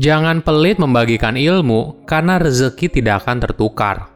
Jangan 0.00 0.40
pelit 0.40 0.80
membagikan 0.80 1.36
ilmu 1.36 2.08
karena 2.08 2.40
rezeki 2.40 2.88
tidak 2.88 3.20
akan 3.20 3.36
tertukar. 3.44 4.08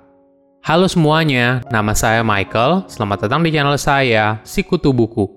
Halo 0.64 0.88
semuanya, 0.88 1.60
nama 1.68 1.92
saya 1.92 2.24
Michael. 2.24 2.88
Selamat 2.88 3.28
datang 3.28 3.44
di 3.44 3.52
channel 3.52 3.76
saya, 3.76 4.40
Sikutu 4.48 4.96
Buku. 4.96 5.28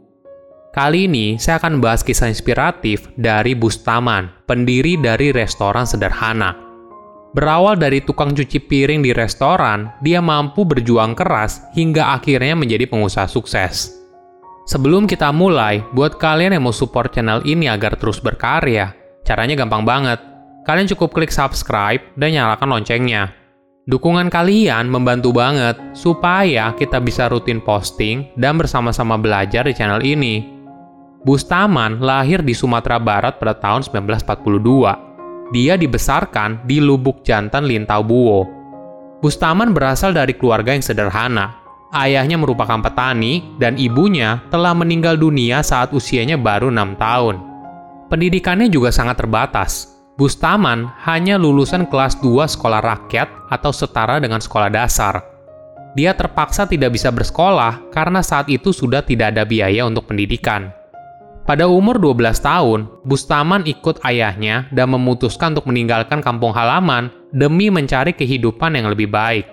Kali 0.71 1.11
ini 1.11 1.36
saya 1.36 1.59
akan 1.59 1.83
bahas 1.83 1.99
kisah 1.99 2.31
inspiratif 2.31 3.11
dari 3.20 3.59
Bustaman, 3.59 4.31
pendiri 4.47 4.95
dari 4.95 5.36
restoran 5.36 5.83
sederhana. 5.83 6.55
Berawal 7.36 7.75
dari 7.75 8.00
tukang 8.00 8.32
cuci 8.32 8.71
piring 8.71 9.04
di 9.04 9.11
restoran, 9.11 10.00
dia 10.00 10.23
mampu 10.23 10.64
berjuang 10.64 11.11
keras 11.11 11.59
hingga 11.75 12.16
akhirnya 12.16 12.55
menjadi 12.55 12.88
pengusaha 12.88 13.27
sukses. 13.27 14.00
Sebelum 14.64 15.11
kita 15.11 15.27
mulai, 15.36 15.84
buat 15.91 16.16
kalian 16.16 16.55
yang 16.55 16.64
mau 16.64 16.71
support 16.71 17.11
channel 17.11 17.43
ini 17.43 17.68
agar 17.68 18.00
terus 18.00 18.23
berkarya, 18.23 18.95
caranya 19.27 19.59
gampang 19.59 19.84
banget 19.84 20.37
kalian 20.67 20.91
cukup 20.91 21.16
klik 21.16 21.31
subscribe 21.31 22.03
dan 22.20 22.35
nyalakan 22.35 22.76
loncengnya. 22.76 23.31
Dukungan 23.88 24.27
kalian 24.27 24.91
membantu 24.91 25.31
banget 25.31 25.80
supaya 25.95 26.76
kita 26.76 26.99
bisa 26.99 27.31
rutin 27.31 27.63
posting 27.63 28.27
dan 28.35 28.59
bersama-sama 28.59 29.16
belajar 29.16 29.63
di 29.63 29.71
channel 29.71 30.03
ini. 30.03 30.43
Bustaman 31.23 32.03
lahir 32.03 32.43
di 32.43 32.52
Sumatera 32.52 32.99
Barat 32.99 33.40
pada 33.40 33.55
tahun 33.55 33.88
1942. 33.88 35.55
Dia 35.55 35.80
dibesarkan 35.80 36.68
di 36.68 36.84
Lubuk 36.84 37.23
Jantan 37.23 37.63
Lintau 37.63 38.04
Buwo. 38.04 38.43
Bustaman 39.23 39.71
berasal 39.71 40.12
dari 40.12 40.35
keluarga 40.35 40.76
yang 40.76 40.84
sederhana. 40.84 41.55
Ayahnya 41.95 42.35
merupakan 42.35 42.84
petani 42.84 43.55
dan 43.55 43.79
ibunya 43.79 44.43
telah 44.52 44.76
meninggal 44.76 45.15
dunia 45.15 45.63
saat 45.63 45.95
usianya 45.95 46.35
baru 46.35 46.68
enam 46.68 46.99
tahun. 46.99 47.40
Pendidikannya 48.12 48.68
juga 48.68 48.91
sangat 48.91 49.23
terbatas, 49.23 49.96
Bustaman 50.18 50.90
hanya 51.05 51.37
lulusan 51.37 51.85
kelas 51.85 52.18
2 52.26 52.49
sekolah 52.49 52.82
rakyat 52.82 53.54
atau 53.54 53.70
setara 53.70 54.18
dengan 54.18 54.41
sekolah 54.41 54.65
dasar. 54.73 55.21
Dia 55.93 56.18
terpaksa 56.18 56.65
tidak 56.65 56.98
bisa 56.98 57.13
bersekolah 57.13 57.93
karena 57.93 58.26
saat 58.26 58.49
itu 58.49 58.73
sudah 58.73 59.05
tidak 59.05 59.38
ada 59.38 59.45
biaya 59.45 59.85
untuk 59.85 60.10
pendidikan. 60.10 60.73
Pada 61.45 61.70
umur 61.70 62.01
12 62.01 62.34
tahun, 62.41 62.79
Bustaman 63.05 63.70
ikut 63.70 64.01
ayahnya 64.09 64.66
dan 64.73 64.90
memutuskan 64.90 65.53
untuk 65.53 65.69
meninggalkan 65.69 66.25
kampung 66.25 66.50
halaman 66.50 67.13
demi 67.29 67.69
mencari 67.69 68.18
kehidupan 68.18 68.73
yang 68.73 68.90
lebih 68.90 69.13
baik. 69.13 69.45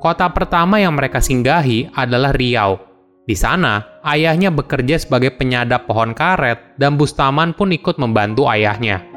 Kota 0.00 0.32
pertama 0.32 0.80
yang 0.80 0.96
mereka 0.96 1.20
singgahi 1.20 1.92
adalah 1.92 2.32
Riau. 2.32 2.80
Di 3.28 3.36
sana, 3.36 4.00
ayahnya 4.00 4.48
bekerja 4.48 4.96
sebagai 4.96 5.36
penyadap 5.36 5.84
pohon 5.84 6.16
karet 6.16 6.80
dan 6.80 6.96
Bustaman 6.96 7.52
pun 7.52 7.68
ikut 7.68 8.00
membantu 8.00 8.48
ayahnya. 8.48 9.09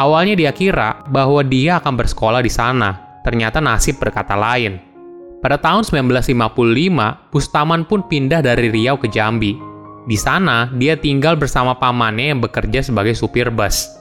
Awalnya 0.00 0.32
dia 0.32 0.52
kira 0.56 1.04
bahwa 1.12 1.44
dia 1.44 1.76
akan 1.76 1.92
bersekolah 2.00 2.40
di 2.40 2.48
sana, 2.48 3.20
ternyata 3.20 3.60
nasib 3.60 4.00
berkata 4.00 4.32
lain. 4.32 4.80
Pada 5.44 5.60
tahun 5.60 5.84
1955, 5.84 7.28
Bustaman 7.28 7.84
pun 7.84 8.08
pindah 8.08 8.40
dari 8.40 8.72
Riau 8.72 8.96
ke 8.96 9.12
Jambi. 9.12 9.52
Di 10.08 10.16
sana, 10.16 10.72
dia 10.72 10.96
tinggal 10.96 11.36
bersama 11.36 11.76
pamannya 11.76 12.32
yang 12.32 12.40
bekerja 12.40 12.80
sebagai 12.80 13.12
supir 13.12 13.52
bus. 13.52 13.92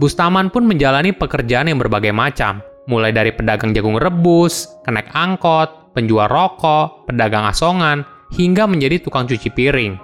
Bustaman 0.00 0.48
pun 0.48 0.64
menjalani 0.64 1.12
pekerjaan 1.12 1.68
yang 1.68 1.76
berbagai 1.76 2.16
macam, 2.16 2.64
mulai 2.88 3.12
dari 3.12 3.28
pedagang 3.28 3.76
jagung 3.76 4.00
rebus, 4.00 4.72
kenek 4.88 5.12
angkot, 5.12 5.92
penjual 5.92 6.24
rokok, 6.24 7.04
pedagang 7.04 7.44
asongan, 7.44 8.00
hingga 8.32 8.64
menjadi 8.64 8.96
tukang 9.04 9.28
cuci 9.28 9.52
piring. 9.52 10.00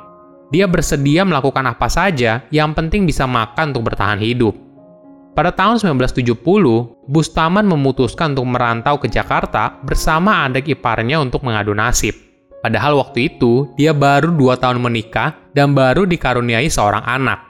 Dia 0.53 0.69
bersedia 0.69 1.25
melakukan 1.25 1.65
apa 1.65 1.89
saja 1.89 2.45
yang 2.53 2.77
penting 2.77 3.09
bisa 3.09 3.25
makan 3.25 3.73
untuk 3.73 3.89
bertahan 3.89 4.21
hidup. 4.21 4.70
Pada 5.31 5.55
tahun 5.55 5.79
1970, 5.79 7.07
Bustaman 7.07 7.63
memutuskan 7.63 8.35
untuk 8.35 8.51
merantau 8.51 8.99
ke 8.99 9.07
Jakarta 9.07 9.79
bersama 9.87 10.43
adik 10.51 10.67
iparnya 10.75 11.23
untuk 11.23 11.47
mengadu 11.47 11.71
nasib. 11.71 12.19
Padahal 12.61 12.99
waktu 12.99 13.31
itu, 13.33 13.71
dia 13.79 13.95
baru 13.95 14.35
dua 14.35 14.59
tahun 14.59 14.83
menikah 14.83 15.33
dan 15.55 15.73
baru 15.73 16.05
dikaruniai 16.05 16.67
seorang 16.67 17.07
anak. 17.07 17.47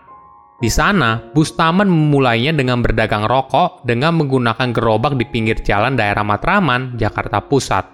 Di 0.60 0.68
sana, 0.68 1.24
Bustaman 1.32 1.88
memulainya 1.88 2.52
dengan 2.52 2.84
berdagang 2.84 3.24
rokok 3.24 3.80
dengan 3.88 4.20
menggunakan 4.20 4.76
gerobak 4.76 5.16
di 5.16 5.24
pinggir 5.24 5.56
jalan 5.64 5.96
daerah 5.96 6.20
Matraman, 6.20 7.00
Jakarta 7.00 7.40
Pusat. 7.40 7.88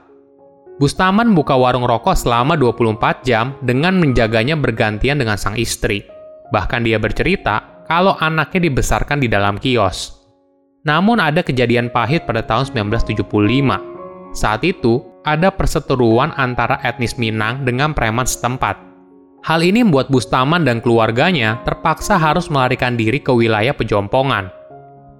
Bustaman 0.82 1.30
buka 1.32 1.54
warung 1.54 1.86
rokok 1.86 2.18
selama 2.18 2.58
24 2.58 3.22
jam 3.22 3.54
dengan 3.62 4.02
menjaganya 4.02 4.58
bergantian 4.58 5.22
dengan 5.22 5.38
sang 5.38 5.54
istri. 5.54 6.02
Bahkan 6.50 6.84
dia 6.84 6.98
bercerita 6.98 7.75
kalau 7.86 8.18
anaknya 8.18 8.68
dibesarkan 8.68 9.22
di 9.22 9.30
dalam 9.30 9.56
kios. 9.56 10.14
Namun 10.86 11.18
ada 11.18 11.42
kejadian 11.42 11.90
pahit 11.90 12.26
pada 12.26 12.46
tahun 12.46 12.70
1975. 12.70 13.26
Saat 14.34 14.62
itu, 14.62 15.02
ada 15.26 15.50
perseteruan 15.50 16.30
antara 16.38 16.78
etnis 16.86 17.18
Minang 17.18 17.66
dengan 17.66 17.90
preman 17.90 18.26
setempat. 18.26 18.78
Hal 19.42 19.62
ini 19.62 19.82
membuat 19.82 20.10
Bustaman 20.10 20.62
dan 20.62 20.78
keluarganya 20.78 21.62
terpaksa 21.66 22.18
harus 22.18 22.46
melarikan 22.50 22.94
diri 22.94 23.18
ke 23.18 23.30
wilayah 23.34 23.74
pejompongan. 23.74 24.50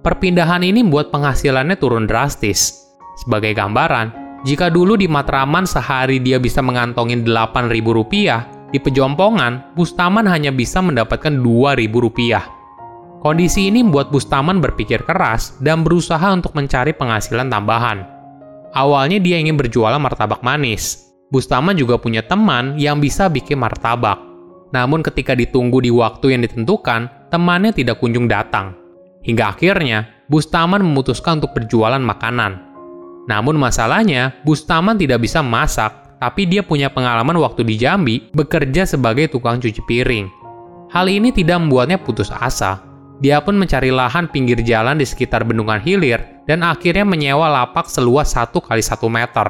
Perpindahan 0.03 0.63
ini 0.63 0.83
membuat 0.83 1.11
penghasilannya 1.11 1.75
turun 1.75 2.07
drastis. 2.07 2.87
Sebagai 3.23 3.51
gambaran, 3.51 4.27
jika 4.47 4.71
dulu 4.71 4.95
di 4.95 5.11
Matraman 5.11 5.67
sehari 5.67 6.23
dia 6.23 6.39
bisa 6.39 6.63
mengantongin 6.63 7.27
Rp8.000, 7.27 8.71
di 8.71 8.79
Pejompongan, 8.83 9.75
Bustaman 9.75 10.27
hanya 10.27 10.51
bisa 10.51 10.83
mendapatkan 10.83 11.31
Rp2.000. 11.31 12.56
Kondisi 13.17 13.65
ini 13.73 13.81
membuat 13.81 14.13
Bustaman 14.13 14.61
berpikir 14.61 15.01
keras 15.01 15.57
dan 15.57 15.81
berusaha 15.81 16.29
untuk 16.29 16.53
mencari 16.53 16.93
penghasilan 16.93 17.49
tambahan. 17.49 18.05
Awalnya 18.77 19.17
dia 19.17 19.41
ingin 19.41 19.57
berjualan 19.57 19.97
martabak 19.97 20.45
manis. 20.45 21.09
Bustaman 21.33 21.73
juga 21.73 21.97
punya 21.97 22.21
teman 22.21 22.77
yang 22.77 23.01
bisa 23.01 23.25
bikin 23.27 23.57
martabak. 23.57 24.21
Namun 24.69 25.01
ketika 25.01 25.33
ditunggu 25.33 25.81
di 25.81 25.91
waktu 25.91 26.37
yang 26.37 26.41
ditentukan, 26.45 27.31
temannya 27.33 27.73
tidak 27.73 27.97
kunjung 27.97 28.29
datang. 28.29 28.77
Hingga 29.25 29.57
akhirnya, 29.57 30.07
Bustaman 30.29 30.83
memutuskan 30.83 31.41
untuk 31.41 31.57
berjualan 31.57 31.99
makanan. 31.99 32.63
Namun 33.27 33.59
masalahnya, 33.59 34.39
Bustaman 34.47 34.95
tidak 34.95 35.25
bisa 35.25 35.43
masak, 35.43 36.19
tapi 36.21 36.47
dia 36.47 36.63
punya 36.63 36.87
pengalaman 36.87 37.35
waktu 37.41 37.67
di 37.67 37.75
Jambi 37.75 38.29
bekerja 38.31 38.87
sebagai 38.87 39.27
tukang 39.27 39.59
cuci 39.59 39.81
piring. 39.83 40.25
Hal 40.87 41.11
ini 41.11 41.35
tidak 41.35 41.59
membuatnya 41.59 41.99
putus 41.99 42.31
asa, 42.31 42.86
dia 43.17 43.41
pun 43.41 43.57
mencari 43.57 43.89
lahan 43.89 44.29
pinggir 44.29 44.61
jalan 44.61 45.01
di 45.01 45.05
sekitar 45.05 45.41
bendungan 45.41 45.81
hilir 45.81 46.21
dan 46.45 46.61
akhirnya 46.61 47.01
menyewa 47.01 47.49
lapak 47.49 47.89
seluas 47.89 48.37
1 48.37 48.53
kali 48.53 48.83
1 48.85 49.09
meter. 49.09 49.47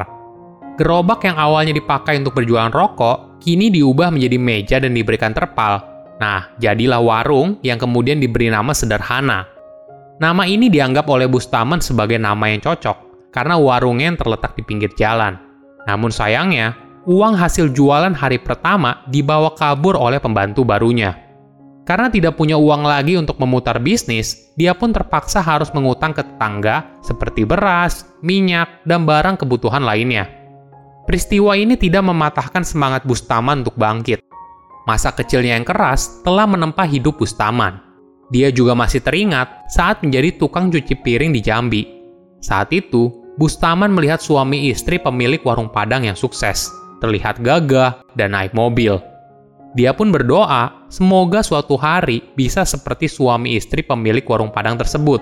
Gerobak 0.77 1.25
yang 1.27 1.35
awalnya 1.35 1.73
dipakai 1.75 2.21
untuk 2.21 2.37
berjualan 2.37 2.71
rokok, 2.71 3.41
kini 3.41 3.73
diubah 3.73 4.13
menjadi 4.13 4.37
meja 4.37 4.77
dan 4.77 4.93
diberikan 4.93 5.33
terpal. 5.33 5.83
Nah, 6.21 6.53
jadilah 6.61 7.01
warung 7.01 7.57
yang 7.65 7.81
kemudian 7.81 8.21
diberi 8.21 8.47
nama 8.47 8.71
sederhana. 8.71 9.49
Nama 10.17 10.43
ini 10.49 10.69
dianggap 10.69 11.05
oleh 11.09 11.25
Bustaman 11.29 11.81
sebagai 11.81 12.17
nama 12.17 12.49
yang 12.49 12.61
cocok, 12.61 13.29
karena 13.33 13.57
warungnya 13.57 14.13
yang 14.13 14.17
terletak 14.21 14.57
di 14.57 14.63
pinggir 14.65 14.93
jalan. 14.97 15.37
Namun 15.85 16.09
sayangnya, 16.09 16.77
uang 17.05 17.37
hasil 17.37 17.73
jualan 17.73 18.13
hari 18.13 18.41
pertama 18.41 19.05
dibawa 19.09 19.53
kabur 19.53 19.97
oleh 19.97 20.17
pembantu 20.21 20.65
barunya. 20.65 21.26
Karena 21.87 22.11
tidak 22.11 22.35
punya 22.35 22.59
uang 22.59 22.83
lagi 22.83 23.15
untuk 23.15 23.39
memutar 23.39 23.79
bisnis, 23.79 24.51
dia 24.59 24.75
pun 24.75 24.91
terpaksa 24.91 25.39
harus 25.39 25.71
mengutang 25.71 26.11
ke 26.11 26.19
tetangga 26.19 26.99
seperti 26.99 27.47
beras, 27.47 28.03
minyak, 28.19 28.83
dan 28.83 29.07
barang 29.07 29.39
kebutuhan 29.39 29.87
lainnya. 29.87 30.27
Peristiwa 31.07 31.55
ini 31.55 31.79
tidak 31.79 32.03
mematahkan 32.03 32.67
semangat 32.67 33.07
Bustaman 33.07 33.63
untuk 33.63 33.79
bangkit. 33.79 34.19
Masa 34.83 35.15
kecilnya 35.15 35.55
yang 35.55 35.63
keras 35.63 36.19
telah 36.27 36.43
menempa 36.43 36.83
hidup 36.83 37.23
Bustaman. 37.23 37.79
Dia 38.35 38.51
juga 38.51 38.75
masih 38.75 38.99
teringat 38.99 39.71
saat 39.71 40.03
menjadi 40.03 40.35
tukang 40.35 40.67
cuci 40.67 40.99
piring 40.99 41.31
di 41.31 41.39
Jambi. 41.39 41.83
Saat 42.43 42.75
itu, 42.75 43.07
Bustaman 43.39 43.95
melihat 43.95 44.19
suami 44.19 44.67
istri 44.67 44.99
pemilik 44.99 45.39
warung 45.47 45.71
Padang 45.71 46.03
yang 46.03 46.19
sukses, 46.19 46.67
terlihat 46.99 47.39
gagah 47.39 48.03
dan 48.19 48.35
naik 48.35 48.51
mobil. 48.51 48.99
Dia 49.77 49.93
pun 49.93 50.09
berdoa, 50.09 50.89
semoga 50.89 51.45
suatu 51.45 51.77
hari 51.77 52.25
bisa 52.33 52.65
seperti 52.65 53.05
suami 53.05 53.53
istri 53.61 53.85
pemilik 53.85 54.25
warung 54.25 54.49
Padang 54.49 54.73
tersebut. 54.73 55.21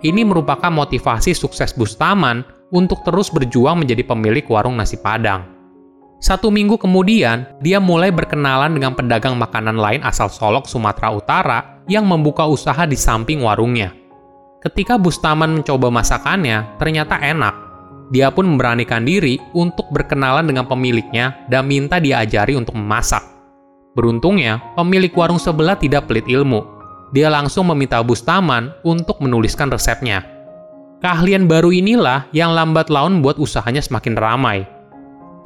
Ini 0.00 0.24
merupakan 0.24 0.72
motivasi 0.72 1.36
sukses 1.36 1.76
Bustaman 1.76 2.40
untuk 2.72 3.04
terus 3.04 3.28
berjuang 3.28 3.84
menjadi 3.84 4.00
pemilik 4.08 4.40
warung 4.48 4.80
nasi 4.80 4.96
Padang. 4.96 5.52
Satu 6.16 6.48
minggu 6.48 6.80
kemudian, 6.80 7.44
dia 7.60 7.76
mulai 7.76 8.08
berkenalan 8.08 8.72
dengan 8.72 8.96
pedagang 8.96 9.36
makanan 9.36 9.76
lain 9.76 10.00
asal 10.00 10.32
Solok, 10.32 10.64
Sumatera 10.64 11.12
Utara 11.12 11.84
yang 11.84 12.08
membuka 12.08 12.48
usaha 12.48 12.88
di 12.88 12.96
samping 12.96 13.44
warungnya. 13.44 13.92
Ketika 14.64 14.96
Bustaman 14.96 15.60
mencoba 15.60 15.92
masakannya, 15.92 16.80
ternyata 16.80 17.20
enak. 17.20 17.52
Dia 18.08 18.32
pun 18.32 18.48
memberanikan 18.48 19.04
diri 19.04 19.36
untuk 19.52 19.92
berkenalan 19.92 20.48
dengan 20.48 20.64
pemiliknya 20.64 21.44
dan 21.52 21.68
minta 21.68 22.00
diajari 22.00 22.56
untuk 22.56 22.72
memasak. 22.80 23.33
Beruntungnya, 23.94 24.58
pemilik 24.74 25.10
warung 25.14 25.38
sebelah 25.38 25.78
tidak 25.78 26.10
pelit 26.10 26.26
ilmu. 26.26 26.74
dia 27.14 27.30
langsung 27.30 27.70
meminta 27.70 28.02
Bustaman 28.02 28.74
untuk 28.82 29.22
menuliskan 29.22 29.70
resepnya. 29.70 30.26
Keahlian 30.98 31.46
baru 31.46 31.70
inilah 31.70 32.26
yang 32.34 32.50
lambat 32.50 32.90
laun 32.90 33.22
buat 33.22 33.38
usahanya 33.38 33.78
semakin 33.78 34.18
ramai. 34.18 34.66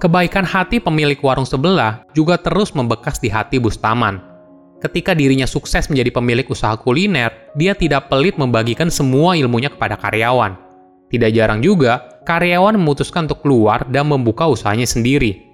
Kebaikan 0.01 0.49
hati 0.49 0.81
pemilik 0.81 1.21
warung 1.21 1.45
sebelah 1.45 2.09
juga 2.17 2.41
terus 2.41 2.73
membekas 2.73 3.21
di 3.21 3.29
hati 3.29 3.61
Bustaman. 3.61 4.25
Ketika 4.81 5.13
dirinya 5.13 5.45
sukses 5.45 5.91
menjadi 5.91 6.15
pemilik 6.15 6.47
usaha 6.49 6.73
kuliner, 6.79 7.53
dia 7.59 7.77
tidak 7.77 8.09
pelit 8.09 8.41
membagikan 8.41 8.89
semua 8.89 9.37
ilmunya 9.37 9.69
kepada 9.69 9.99
karyawan. 10.01 10.55
Tidak 11.11 11.35
jarang 11.35 11.61
juga, 11.61 12.23
karyawan 12.25 12.79
memutuskan 12.79 13.29
untuk 13.29 13.45
keluar 13.45 13.85
dan 13.91 14.09
membuka 14.09 14.47
usahanya 14.47 14.87
sendiri. 14.87 15.51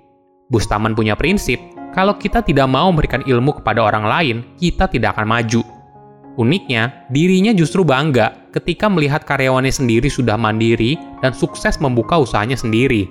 Bustaman 0.52 0.93
punya 0.93 1.17
prinsip, 1.17 1.56
kalau 1.94 2.19
kita 2.19 2.43
tidak 2.43 2.67
mau 2.67 2.91
memberikan 2.91 3.23
ilmu 3.23 3.62
kepada 3.62 3.87
orang 3.87 4.05
lain, 4.05 4.37
kita 4.58 4.91
tidak 4.91 5.14
akan 5.14 5.31
maju. 5.31 5.62
Uniknya, 6.35 7.06
dirinya 7.14 7.55
justru 7.55 7.87
bangga 7.87 8.50
ketika 8.50 8.91
melihat 8.91 9.23
karyawannya 9.23 9.70
sendiri 9.70 10.11
sudah 10.11 10.35
mandiri 10.35 10.99
dan 11.23 11.31
sukses 11.31 11.79
membuka 11.79 12.19
usahanya 12.19 12.58
sendiri. 12.58 13.06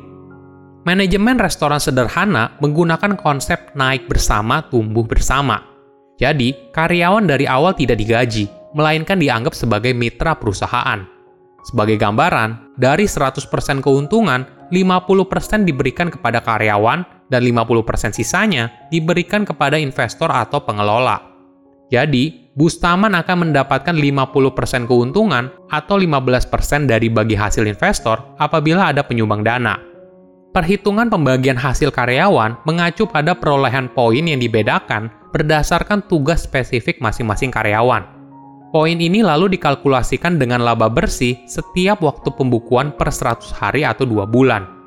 Manajemen 0.84 1.40
restoran 1.40 1.80
sederhana 1.80 2.60
menggunakan 2.60 3.16
konsep 3.16 3.72
naik 3.72 4.12
bersama, 4.12 4.68
tumbuh 4.68 5.08
bersama. 5.08 5.64
Jadi, 6.20 6.76
karyawan 6.76 7.24
dari 7.24 7.48
awal 7.48 7.72
tidak 7.72 8.04
digaji, 8.04 8.52
melainkan 8.76 9.16
dianggap 9.16 9.56
sebagai 9.56 9.96
mitra 9.96 10.36
perusahaan. 10.36 11.08
Sebagai 11.64 11.96
gambaran, 11.96 12.76
dari 12.76 13.08
100% 13.08 13.48
keuntungan, 13.80 14.44
50% 14.68 15.64
diberikan 15.64 16.12
kepada 16.12 16.44
karyawan 16.44 17.06
dan 17.28 17.44
50% 17.44 18.16
sisanya 18.16 18.90
diberikan 18.90 19.44
kepada 19.44 19.80
investor 19.80 20.32
atau 20.32 20.64
pengelola. 20.64 21.20
Jadi, 21.94 22.44
Bustaman 22.54 23.18
akan 23.18 23.50
mendapatkan 23.50 23.98
50% 23.98 24.86
keuntungan 24.86 25.50
atau 25.74 25.98
15% 25.98 26.86
dari 26.86 27.10
bagi 27.10 27.34
hasil 27.34 27.66
investor 27.66 28.38
apabila 28.38 28.94
ada 28.94 29.02
penyumbang 29.02 29.42
dana. 29.42 29.74
Perhitungan 30.54 31.10
pembagian 31.10 31.58
hasil 31.58 31.90
karyawan 31.90 32.62
mengacu 32.70 33.10
pada 33.10 33.34
perolehan 33.34 33.90
poin 33.90 34.22
yang 34.22 34.38
dibedakan 34.38 35.10
berdasarkan 35.34 36.06
tugas 36.06 36.46
spesifik 36.46 37.02
masing-masing 37.02 37.50
karyawan. 37.50 38.06
Poin 38.70 38.98
ini 38.98 39.26
lalu 39.26 39.58
dikalkulasikan 39.58 40.38
dengan 40.38 40.62
laba 40.62 40.94
bersih 40.94 41.42
setiap 41.50 42.06
waktu 42.06 42.30
pembukuan 42.38 42.94
per 42.94 43.10
100 43.10 43.50
hari 43.50 43.82
atau 43.82 44.06
2 44.06 44.30
bulan. 44.30 44.83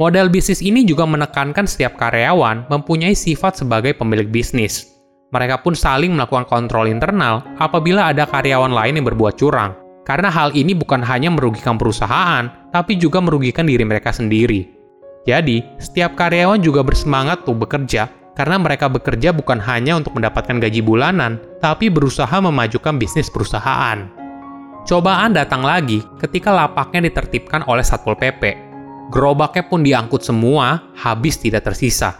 Model 0.00 0.32
bisnis 0.32 0.64
ini 0.64 0.88
juga 0.88 1.04
menekankan 1.04 1.68
setiap 1.68 2.00
karyawan 2.00 2.64
mempunyai 2.72 3.12
sifat 3.12 3.60
sebagai 3.60 3.92
pemilik 3.92 4.24
bisnis. 4.24 4.88
Mereka 5.36 5.60
pun 5.60 5.76
saling 5.76 6.16
melakukan 6.16 6.48
kontrol 6.48 6.88
internal 6.88 7.44
apabila 7.60 8.08
ada 8.08 8.24
karyawan 8.24 8.72
lain 8.72 8.96
yang 8.96 9.06
berbuat 9.12 9.36
curang, 9.36 9.76
karena 10.08 10.32
hal 10.32 10.56
ini 10.56 10.72
bukan 10.72 11.04
hanya 11.04 11.28
merugikan 11.28 11.76
perusahaan, 11.76 12.48
tapi 12.72 12.96
juga 12.96 13.20
merugikan 13.20 13.68
diri 13.68 13.84
mereka 13.84 14.16
sendiri. 14.16 14.64
Jadi, 15.28 15.60
setiap 15.76 16.16
karyawan 16.16 16.64
juga 16.64 16.80
bersemangat 16.80 17.44
untuk 17.44 17.68
bekerja 17.68 18.08
karena 18.32 18.56
mereka 18.56 18.88
bekerja 18.88 19.28
bukan 19.36 19.60
hanya 19.60 20.00
untuk 20.00 20.16
mendapatkan 20.16 20.56
gaji 20.56 20.80
bulanan, 20.80 21.36
tapi 21.60 21.92
berusaha 21.92 22.32
memajukan 22.40 22.96
bisnis 22.96 23.28
perusahaan. 23.28 24.08
Cobaan 24.88 25.36
datang 25.36 25.60
lagi 25.60 26.00
ketika 26.16 26.48
lapaknya 26.48 27.12
ditertibkan 27.12 27.60
oleh 27.68 27.84
Satpol 27.84 28.16
PP. 28.16 28.71
Gerobaknya 29.12 29.68
pun 29.68 29.84
diangkut 29.84 30.24
semua, 30.24 30.88
habis 30.96 31.36
tidak 31.36 31.68
tersisa. 31.68 32.16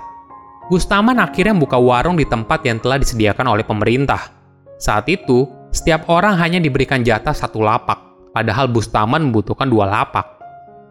Gustaman 0.68 1.16
akhirnya 1.24 1.56
membuka 1.56 1.80
warung 1.80 2.20
di 2.20 2.28
tempat 2.28 2.60
yang 2.68 2.84
telah 2.84 3.00
disediakan 3.00 3.48
oleh 3.48 3.64
pemerintah. 3.64 4.28
Saat 4.76 5.08
itu, 5.08 5.48
setiap 5.72 6.04
orang 6.12 6.36
hanya 6.36 6.60
diberikan 6.60 7.00
jatah 7.00 7.32
satu 7.32 7.64
lapak, 7.64 7.96
padahal 8.36 8.68
Bustaman 8.68 9.24
membutuhkan 9.24 9.72
dua 9.72 9.88
lapak. 9.88 10.36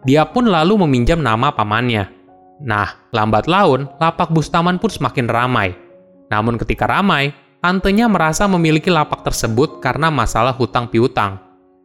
Dia 0.02 0.26
pun 0.26 0.50
lalu 0.50 0.82
meminjam 0.82 1.22
nama 1.22 1.54
pamannya. 1.54 2.10
Nah, 2.66 3.06
lambat 3.14 3.46
laun, 3.46 3.86
lapak 4.02 4.34
Bustaman 4.34 4.82
pun 4.82 4.90
semakin 4.90 5.30
ramai. 5.30 5.70
Namun 6.34 6.58
ketika 6.58 6.90
ramai, 6.90 7.30
tantenya 7.62 8.10
merasa 8.10 8.50
memiliki 8.50 8.90
lapak 8.90 9.22
tersebut 9.22 9.78
karena 9.78 10.10
masalah 10.10 10.50
hutang 10.50 10.90
piutang. 10.90 11.38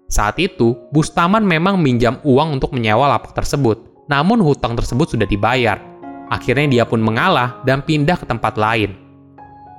Saat 0.09 0.41
itu, 0.41 0.73
Bustaman 0.89 1.45
memang 1.45 1.77
minjam 1.77 2.17
uang 2.25 2.57
untuk 2.57 2.73
menyewa 2.73 3.05
lapak 3.05 3.37
tersebut, 3.37 3.96
namun 4.07 4.39
hutang 4.43 4.75
tersebut 4.75 5.15
sudah 5.15 5.27
dibayar. 5.27 5.79
Akhirnya 6.27 6.67
dia 6.67 6.83
pun 6.83 6.99
mengalah 6.99 7.63
dan 7.63 7.79
pindah 7.83 8.19
ke 8.19 8.25
tempat 8.27 8.59
lain. 8.59 8.95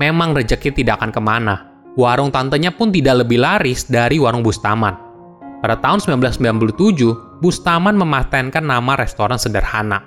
Memang 0.01 0.33
rejeki 0.33 0.73
tidak 0.73 1.03
akan 1.03 1.13
ke 1.13 1.21
mana. 1.21 1.69
Warung 1.99 2.31
tantenya 2.31 2.71
pun 2.71 2.95
tidak 2.95 3.27
lebih 3.27 3.43
laris 3.43 3.85
dari 3.91 4.23
warung 4.23 4.47
Bustaman. 4.47 4.95
Pada 5.59 5.75
tahun 5.83 5.99
1997, 6.23 7.43
Bustaman 7.43 7.99
mematenkan 7.99 8.63
nama 8.63 8.95
restoran 8.95 9.37
sederhana. 9.37 9.99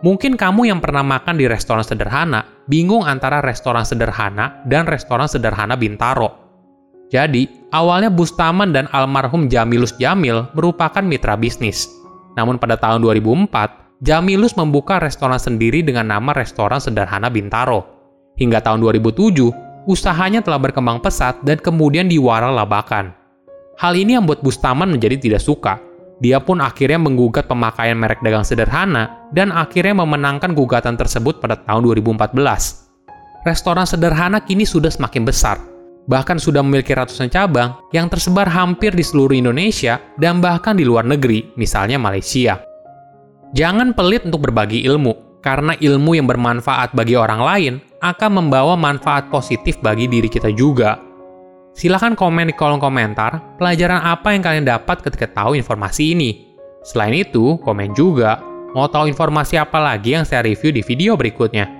Mungkin 0.00 0.38
kamu 0.38 0.70
yang 0.70 0.80
pernah 0.80 1.04
makan 1.04 1.36
di 1.36 1.44
restoran 1.44 1.84
sederhana 1.84 2.64
bingung 2.70 3.04
antara 3.04 3.42
restoran 3.44 3.84
sederhana 3.84 4.62
dan 4.64 4.88
restoran 4.88 5.28
sederhana 5.28 5.74
Bintaro. 5.76 6.40
Jadi, 7.10 7.68
awalnya 7.74 8.08
Bustaman 8.08 8.70
dan 8.70 8.86
almarhum 8.94 9.50
Jamilus 9.50 9.92
Jamil 9.98 10.46
merupakan 10.54 11.02
mitra 11.02 11.34
bisnis. 11.34 11.99
Namun 12.34 12.58
pada 12.58 12.78
tahun 12.78 13.02
2004, 13.02 14.02
Jamilus 14.04 14.56
membuka 14.56 14.96
restoran 14.96 15.36
sendiri 15.36 15.84
dengan 15.84 16.08
nama 16.08 16.32
Restoran 16.32 16.80
Sederhana 16.80 17.28
Bintaro. 17.28 17.84
Hingga 18.40 18.64
tahun 18.64 18.80
2007, 18.80 19.52
usahanya 19.84 20.40
telah 20.40 20.56
berkembang 20.56 21.04
pesat 21.04 21.36
dan 21.44 21.60
kemudian 21.60 22.08
diwaralabakan. 22.08 23.12
Hal 23.76 23.92
ini 23.96 24.16
yang 24.16 24.24
membuat 24.24 24.40
Bustaman 24.40 24.88
menjadi 24.88 25.20
tidak 25.20 25.44
suka 25.44 25.90
dia 26.20 26.36
pun 26.36 26.60
akhirnya 26.60 27.00
menggugat 27.00 27.48
pemakaian 27.48 27.96
merek 27.96 28.20
dagang 28.20 28.44
sederhana 28.44 29.24
dan 29.32 29.48
akhirnya 29.48 30.04
memenangkan 30.04 30.52
gugatan 30.52 30.94
tersebut 31.00 31.40
pada 31.40 31.56
tahun 31.56 31.80
2014. 31.88 32.36
Restoran 33.48 33.88
sederhana 33.88 34.44
kini 34.44 34.68
sudah 34.68 34.92
semakin 34.92 35.24
besar, 35.24 35.56
bahkan 36.08 36.40
sudah 36.40 36.64
memiliki 36.64 36.96
ratusan 36.96 37.28
cabang 37.28 37.76
yang 37.90 38.06
tersebar 38.08 38.48
hampir 38.48 38.94
di 38.94 39.04
seluruh 39.04 39.36
Indonesia 39.36 40.00
dan 40.16 40.38
bahkan 40.38 40.78
di 40.78 40.86
luar 40.86 41.04
negeri, 41.04 41.52
misalnya 41.58 41.98
Malaysia. 42.00 42.60
Jangan 43.52 43.92
pelit 43.98 44.22
untuk 44.24 44.46
berbagi 44.46 44.86
ilmu, 44.86 45.42
karena 45.42 45.74
ilmu 45.76 46.14
yang 46.14 46.30
bermanfaat 46.30 46.94
bagi 46.94 47.18
orang 47.18 47.40
lain 47.42 47.74
akan 48.00 48.30
membawa 48.30 48.78
manfaat 48.78 49.28
positif 49.28 49.76
bagi 49.82 50.06
diri 50.06 50.30
kita 50.30 50.54
juga. 50.54 51.00
Silahkan 51.74 52.18
komen 52.18 52.50
di 52.50 52.54
kolom 52.54 52.82
komentar 52.82 53.56
pelajaran 53.56 54.02
apa 54.02 54.34
yang 54.34 54.42
kalian 54.42 54.66
dapat 54.66 55.00
ketika 55.00 55.30
tahu 55.30 55.56
informasi 55.56 56.12
ini. 56.12 56.30
Selain 56.84 57.14
itu, 57.14 57.56
komen 57.62 57.94
juga 57.94 58.42
mau 58.74 58.86
tahu 58.86 59.10
informasi 59.10 59.58
apa 59.58 59.78
lagi 59.82 60.14
yang 60.14 60.22
saya 60.26 60.46
review 60.46 60.70
di 60.70 60.82
video 60.82 61.18
berikutnya. 61.18 61.79